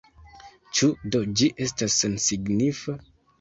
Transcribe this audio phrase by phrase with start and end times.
[0.79, 2.99] Ĉu do ĝi estas sensignifa?